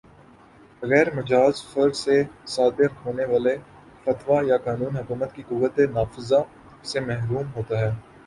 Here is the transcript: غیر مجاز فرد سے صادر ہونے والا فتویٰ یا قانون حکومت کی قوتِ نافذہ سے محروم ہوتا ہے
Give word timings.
غیر 0.81 1.07
مجاز 1.15 1.55
فرد 1.71 1.93
سے 1.95 2.15
صادر 2.53 2.89
ہونے 3.03 3.25
والا 3.31 3.53
فتویٰ 4.03 4.41
یا 4.49 4.57
قانون 4.65 4.93
حکومت 4.97 5.29
کی 5.35 5.41
قوتِ 5.49 5.75
نافذہ 5.95 6.41
سے 6.89 6.99
محروم 7.07 7.47
ہوتا 7.55 7.75
ہے 7.79 7.91